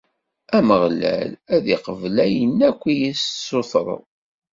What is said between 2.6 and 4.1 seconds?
akk i as-tessutureḍ.